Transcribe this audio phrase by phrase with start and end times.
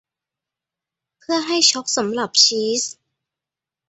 [1.19, 2.83] เพื่อให้ชอล์กสำหรับชีส